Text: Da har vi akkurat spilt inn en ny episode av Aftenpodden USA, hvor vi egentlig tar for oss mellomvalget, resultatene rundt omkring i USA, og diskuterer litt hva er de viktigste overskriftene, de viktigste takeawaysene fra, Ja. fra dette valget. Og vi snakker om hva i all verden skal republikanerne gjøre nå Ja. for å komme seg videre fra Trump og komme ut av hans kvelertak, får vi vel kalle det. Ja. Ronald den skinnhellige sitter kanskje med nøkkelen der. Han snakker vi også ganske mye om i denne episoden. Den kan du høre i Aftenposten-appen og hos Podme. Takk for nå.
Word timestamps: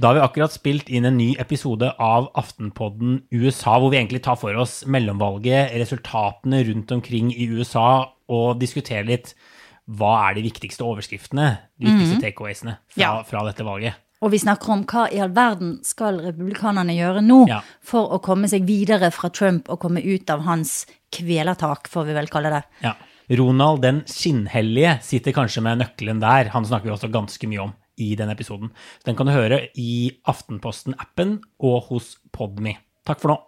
Da 0.00 0.08
har 0.08 0.14
vi 0.16 0.22
akkurat 0.24 0.52
spilt 0.54 0.88
inn 0.88 1.04
en 1.04 1.18
ny 1.20 1.34
episode 1.42 1.90
av 2.00 2.30
Aftenpodden 2.40 3.18
USA, 3.34 3.74
hvor 3.78 3.90
vi 3.92 3.98
egentlig 4.00 4.22
tar 4.24 4.38
for 4.40 4.56
oss 4.56 4.82
mellomvalget, 4.88 5.74
resultatene 5.76 6.62
rundt 6.64 6.94
omkring 6.96 7.28
i 7.34 7.44
USA, 7.52 8.06
og 8.32 8.56
diskuterer 8.62 9.04
litt 9.04 9.34
hva 9.92 10.14
er 10.30 10.38
de 10.38 10.46
viktigste 10.46 10.86
overskriftene, 10.86 11.58
de 11.76 11.90
viktigste 11.90 12.22
takeawaysene 12.24 12.78
fra, 12.88 13.02
Ja. 13.02 13.22
fra 13.22 13.44
dette 13.44 13.66
valget. 13.66 13.94
Og 14.22 14.30
vi 14.30 14.38
snakker 14.38 14.70
om 14.70 14.84
hva 14.86 15.12
i 15.12 15.18
all 15.20 15.28
verden 15.34 15.84
skal 15.84 16.20
republikanerne 16.20 16.94
gjøre 16.96 17.20
nå 17.26 17.48
Ja. 17.48 17.60
for 17.82 18.08
å 18.16 18.22
komme 18.22 18.48
seg 18.48 18.64
videre 18.64 19.10
fra 19.12 19.28
Trump 19.28 19.68
og 19.68 19.80
komme 19.80 20.00
ut 20.02 20.30
av 20.30 20.42
hans 20.44 20.86
kvelertak, 21.12 21.88
får 21.88 22.06
vi 22.06 22.12
vel 22.14 22.28
kalle 22.28 22.50
det. 22.50 22.64
Ja. 22.82 22.94
Ronald 23.30 23.82
den 23.82 24.00
skinnhellige 24.06 25.02
sitter 25.02 25.32
kanskje 25.32 25.62
med 25.62 25.78
nøkkelen 25.80 26.20
der. 26.20 26.48
Han 26.50 26.64
snakker 26.64 26.84
vi 26.84 26.90
også 26.96 27.10
ganske 27.12 27.46
mye 27.48 27.60
om 27.62 27.74
i 28.00 28.12
denne 28.18 28.36
episoden. 28.36 28.72
Den 29.06 29.18
kan 29.18 29.28
du 29.28 29.34
høre 29.34 29.66
i 29.78 30.12
Aftenposten-appen 30.28 31.40
og 31.60 31.88
hos 31.90 32.16
Podme. 32.32 32.78
Takk 33.06 33.20
for 33.22 33.34
nå. 33.34 33.38